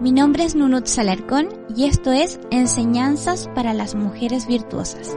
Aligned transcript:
Mi 0.00 0.12
nombre 0.12 0.44
es 0.44 0.54
Nunut 0.54 0.86
Salarcón 0.86 1.48
y 1.74 1.84
esto 1.84 2.12
es 2.12 2.40
Enseñanzas 2.50 3.48
para 3.54 3.72
las 3.72 3.94
Mujeres 3.94 4.46
Virtuosas. 4.46 5.16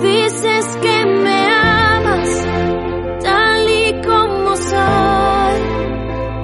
dices 0.00 0.78
que 0.80 1.06
me 1.06 1.46
amas 1.46 2.46
tal 3.22 3.68
y 3.68 4.02
como 4.02 4.56
soy. 4.56 5.60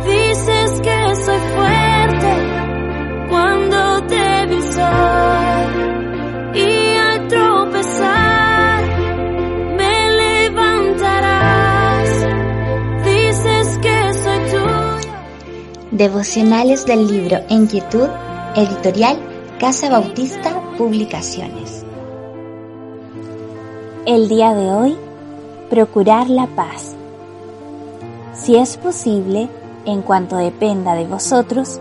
Dices 0.05 0.81
que 0.83 1.17
soy 1.25 1.41
fuerte 1.55 3.29
cuando 3.31 4.01
débil 4.03 4.63
soy. 4.63 5.28
Devocionales 15.91 16.85
del 16.85 17.07
libro 17.07 17.39
Inquietud, 17.49 18.09
editorial 18.55 19.19
Casa 19.59 19.89
Bautista 19.89 20.61
Publicaciones. 20.77 21.83
El 24.05 24.29
día 24.29 24.53
de 24.53 24.71
hoy, 24.71 24.99
procurar 25.71 26.29
la 26.29 26.47
paz. 26.49 26.95
Si 28.35 28.57
es 28.57 28.77
posible, 28.77 29.49
en 29.87 30.03
cuanto 30.03 30.37
dependa 30.37 30.95
de 30.95 31.07
vosotros, 31.07 31.81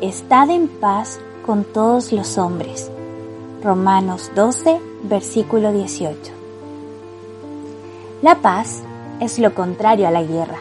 estad 0.00 0.50
en 0.50 0.66
paz 0.66 1.20
con 1.46 1.62
todos 1.62 2.10
los 2.10 2.38
hombres. 2.38 2.90
Romanos 3.62 4.32
12, 4.34 4.80
versículo 5.04 5.70
18. 5.72 6.32
La 8.20 8.34
paz 8.34 8.82
es 9.20 9.38
lo 9.38 9.54
contrario 9.54 10.08
a 10.08 10.10
la 10.10 10.24
guerra. 10.24 10.58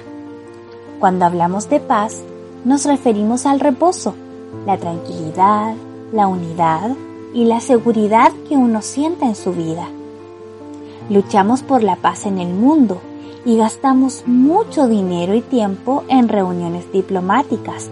Cuando 0.99 1.25
hablamos 1.25 1.69
de 1.69 1.79
paz, 1.79 2.21
nos 2.65 2.85
referimos 2.85 3.45
al 3.45 3.59
reposo, 3.59 4.13
la 4.65 4.77
tranquilidad, 4.77 5.73
la 6.11 6.27
unidad 6.27 6.91
y 7.33 7.45
la 7.45 7.59
seguridad 7.59 8.31
que 8.47 8.55
uno 8.55 8.81
siente 8.81 9.25
en 9.25 9.35
su 9.35 9.51
vida. 9.53 9.87
Luchamos 11.09 11.63
por 11.63 11.83
la 11.83 11.97
paz 11.97 12.25
en 12.25 12.39
el 12.39 12.53
mundo 12.53 13.01
y 13.45 13.57
gastamos 13.57 14.23
mucho 14.25 14.87
dinero 14.87 15.33
y 15.33 15.41
tiempo 15.41 16.03
en 16.07 16.29
reuniones 16.29 16.91
diplomáticas, 16.93 17.89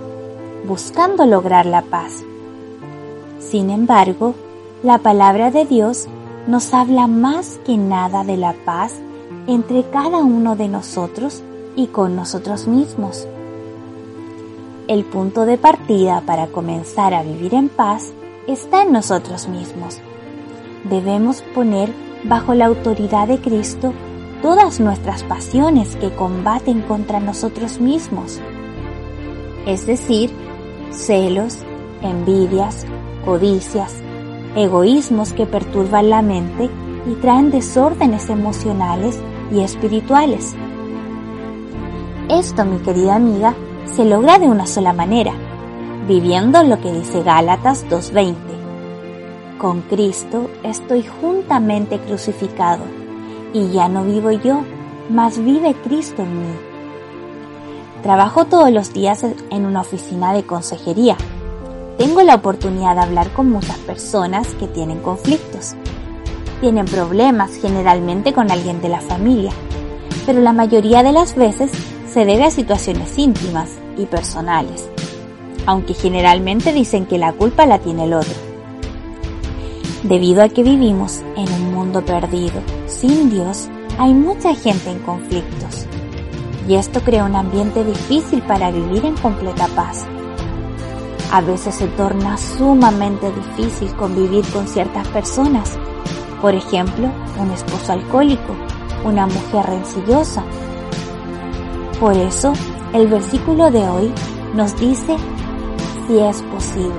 buscando 0.67 1.25
lograr 1.25 1.65
la 1.65 1.81
paz. 1.81 2.23
Sin 3.39 3.69
embargo, 3.69 4.33
la 4.83 4.99
palabra 4.99 5.51
de 5.51 5.65
Dios 5.65 6.07
nos 6.47 6.73
habla 6.73 7.07
más 7.07 7.59
que 7.65 7.77
nada 7.77 8.23
de 8.23 8.37
la 8.37 8.53
paz 8.65 8.93
entre 9.47 9.83
cada 9.89 10.19
uno 10.19 10.55
de 10.55 10.67
nosotros 10.67 11.43
y 11.75 11.87
con 11.87 12.15
nosotros 12.15 12.67
mismos. 12.67 13.27
El 14.91 15.05
punto 15.05 15.45
de 15.45 15.57
partida 15.57 16.21
para 16.25 16.47
comenzar 16.47 17.13
a 17.13 17.23
vivir 17.23 17.53
en 17.53 17.69
paz 17.69 18.11
está 18.45 18.83
en 18.83 18.91
nosotros 18.91 19.47
mismos. 19.47 20.01
Debemos 20.83 21.41
poner 21.55 21.93
bajo 22.25 22.53
la 22.55 22.65
autoridad 22.65 23.29
de 23.29 23.39
Cristo 23.39 23.93
todas 24.41 24.81
nuestras 24.81 25.23
pasiones 25.23 25.95
que 25.95 26.13
combaten 26.13 26.81
contra 26.81 27.21
nosotros 27.21 27.79
mismos, 27.79 28.41
es 29.65 29.85
decir, 29.85 30.29
celos, 30.89 31.59
envidias, 32.01 32.85
codicias, 33.23 33.95
egoísmos 34.57 35.31
que 35.31 35.45
perturban 35.45 36.09
la 36.09 36.21
mente 36.21 36.69
y 37.09 37.13
traen 37.21 37.49
desórdenes 37.49 38.29
emocionales 38.29 39.17
y 39.53 39.61
espirituales. 39.61 40.53
Esto, 42.27 42.65
mi 42.65 42.79
querida 42.79 43.15
amiga, 43.15 43.55
se 43.95 44.05
logra 44.05 44.39
de 44.39 44.47
una 44.47 44.65
sola 44.65 44.93
manera, 44.93 45.33
viviendo 46.07 46.63
lo 46.63 46.79
que 46.79 46.91
dice 46.93 47.23
Gálatas 47.23 47.85
2.20. 47.89 48.35
Con 49.57 49.81
Cristo 49.81 50.49
estoy 50.63 51.03
juntamente 51.03 51.99
crucificado, 51.99 52.83
y 53.53 53.69
ya 53.71 53.89
no 53.89 54.03
vivo 54.03 54.31
yo, 54.31 54.61
mas 55.09 55.43
vive 55.43 55.75
Cristo 55.83 56.23
en 56.23 56.41
mí. 56.41 56.55
Trabajo 58.01 58.45
todos 58.45 58.71
los 58.71 58.93
días 58.93 59.23
en 59.23 59.65
una 59.65 59.81
oficina 59.81 60.33
de 60.33 60.43
consejería. 60.43 61.17
Tengo 61.97 62.23
la 62.23 62.35
oportunidad 62.35 62.95
de 62.95 63.01
hablar 63.01 63.31
con 63.33 63.51
muchas 63.51 63.77
personas 63.79 64.47
que 64.55 64.67
tienen 64.67 64.99
conflictos. 64.99 65.75
Tienen 66.61 66.85
problemas 66.85 67.51
generalmente 67.61 68.33
con 68.33 68.51
alguien 68.51 68.81
de 68.81 68.89
la 68.89 69.01
familia, 69.01 69.51
pero 70.25 70.39
la 70.39 70.53
mayoría 70.53 71.03
de 71.03 71.11
las 71.11 71.35
veces 71.35 71.71
se 72.11 72.25
debe 72.25 72.43
a 72.43 72.51
situaciones 72.51 73.17
íntimas 73.17 73.69
y 73.97 74.05
personales, 74.05 74.89
aunque 75.65 75.93
generalmente 75.93 76.73
dicen 76.73 77.05
que 77.05 77.17
la 77.17 77.31
culpa 77.31 77.65
la 77.65 77.79
tiene 77.79 78.05
el 78.05 78.13
otro. 78.13 78.35
Debido 80.03 80.43
a 80.43 80.49
que 80.49 80.63
vivimos 80.63 81.21
en 81.37 81.51
un 81.53 81.73
mundo 81.73 82.03
perdido, 82.03 82.61
sin 82.87 83.29
Dios, 83.29 83.69
hay 83.97 84.13
mucha 84.13 84.53
gente 84.55 84.89
en 84.89 84.99
conflictos. 84.99 85.85
Y 86.67 86.75
esto 86.75 87.01
crea 87.01 87.23
un 87.23 87.35
ambiente 87.35 87.83
difícil 87.83 88.41
para 88.41 88.71
vivir 88.71 89.05
en 89.05 89.15
completa 89.15 89.67
paz. 89.75 90.05
A 91.31 91.41
veces 91.41 91.75
se 91.75 91.87
torna 91.87 92.37
sumamente 92.37 93.31
difícil 93.31 93.95
convivir 93.95 94.45
con 94.51 94.67
ciertas 94.67 95.07
personas. 95.09 95.77
Por 96.41 96.55
ejemplo, 96.55 97.09
un 97.39 97.51
esposo 97.51 97.93
alcohólico, 97.93 98.55
una 99.05 99.27
mujer 99.27 99.65
rencillosa. 99.65 100.43
Por 102.01 102.17
eso, 102.17 102.51
el 102.93 103.07
versículo 103.07 103.69
de 103.69 103.87
hoy 103.87 104.11
nos 104.55 104.75
dice 104.79 105.15
si 106.07 106.17
es 106.17 106.41
posible 106.41 106.91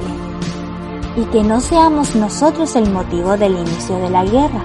y 1.16 1.24
que 1.24 1.42
no 1.42 1.60
seamos 1.60 2.14
nosotros 2.14 2.76
el 2.76 2.88
motivo 2.88 3.36
del 3.36 3.58
inicio 3.58 3.98
de 3.98 4.10
la 4.10 4.24
guerra. 4.24 4.62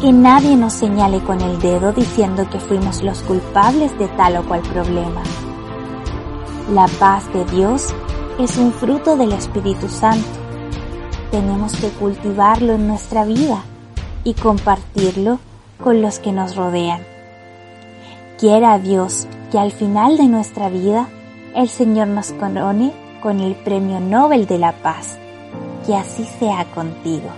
Que 0.00 0.10
nadie 0.12 0.56
nos 0.56 0.72
señale 0.72 1.20
con 1.20 1.40
el 1.40 1.60
dedo 1.60 1.92
diciendo 1.92 2.44
que 2.50 2.58
fuimos 2.58 3.04
los 3.04 3.22
culpables 3.22 3.96
de 4.00 4.08
tal 4.08 4.38
o 4.38 4.42
cual 4.42 4.62
problema. 4.62 5.22
La 6.74 6.88
paz 6.98 7.32
de 7.32 7.44
Dios 7.44 7.94
es 8.40 8.56
un 8.56 8.72
fruto 8.72 9.16
del 9.16 9.30
Espíritu 9.30 9.88
Santo. 9.88 10.26
Tenemos 11.30 11.76
que 11.76 11.90
cultivarlo 11.90 12.72
en 12.72 12.88
nuestra 12.88 13.24
vida 13.24 13.62
y 14.24 14.34
compartirlo 14.34 15.38
con 15.80 16.02
los 16.02 16.18
que 16.18 16.32
nos 16.32 16.56
rodean. 16.56 17.09
Quiera 18.40 18.78
Dios 18.78 19.26
que 19.52 19.58
al 19.58 19.70
final 19.70 20.16
de 20.16 20.24
nuestra 20.24 20.70
vida 20.70 21.10
el 21.54 21.68
Señor 21.68 22.08
nos 22.08 22.32
corone 22.32 22.90
con 23.20 23.38
el 23.38 23.54
Premio 23.54 24.00
Nobel 24.00 24.46
de 24.46 24.56
la 24.56 24.72
Paz. 24.72 25.18
Que 25.86 25.94
así 25.94 26.24
sea 26.24 26.64
contigo. 26.74 27.28